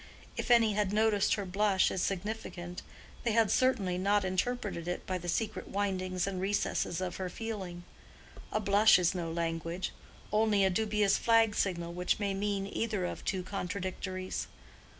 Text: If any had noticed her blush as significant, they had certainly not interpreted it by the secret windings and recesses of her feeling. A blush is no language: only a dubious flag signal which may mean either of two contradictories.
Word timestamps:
If 0.35 0.49
any 0.49 0.73
had 0.73 0.91
noticed 0.91 1.35
her 1.35 1.45
blush 1.45 1.91
as 1.91 2.01
significant, 2.01 2.81
they 3.21 3.33
had 3.33 3.51
certainly 3.51 3.99
not 3.99 4.25
interpreted 4.25 4.87
it 4.87 5.05
by 5.05 5.19
the 5.19 5.29
secret 5.29 5.67
windings 5.67 6.25
and 6.25 6.41
recesses 6.41 7.01
of 7.01 7.17
her 7.17 7.29
feeling. 7.29 7.83
A 8.51 8.59
blush 8.59 8.97
is 8.97 9.13
no 9.13 9.31
language: 9.31 9.91
only 10.31 10.65
a 10.65 10.71
dubious 10.71 11.19
flag 11.19 11.53
signal 11.53 11.93
which 11.93 12.17
may 12.17 12.33
mean 12.33 12.65
either 12.73 13.05
of 13.05 13.23
two 13.23 13.43
contradictories. 13.43 14.47